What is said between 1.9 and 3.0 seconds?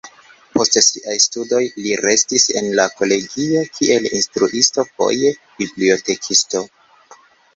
restis en la